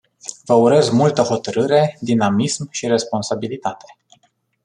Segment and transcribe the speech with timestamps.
[0.45, 3.85] Vă urez multă hotărâre, dinamism și responsabilitate.